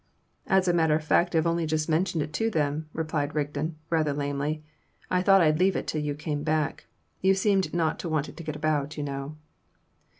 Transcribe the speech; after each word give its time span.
"As 0.47 0.67
a 0.67 0.73
matter 0.73 0.95
of 0.95 1.03
fact 1.03 1.35
I've 1.35 1.45
only 1.45 1.67
just 1.67 1.87
mentioned 1.87 2.23
it 2.23 2.33
to 2.33 2.49
them," 2.49 2.89
replied 2.91 3.35
Rigden, 3.35 3.75
rather 3.91 4.13
lamely. 4.13 4.63
"I 5.11 5.21
thought 5.21 5.41
I'd 5.41 5.59
leave 5.59 5.75
it 5.75 5.85
till 5.85 6.01
you 6.01 6.15
came 6.15 6.41
back. 6.41 6.87
You 7.21 7.35
seemed 7.35 7.71
not 7.71 7.99
to 7.99 8.09
want 8.09 8.27
it 8.27 8.35
to 8.37 8.43
get 8.43 8.55
about, 8.55 8.97
you 8.97 9.03
know." 9.03 9.37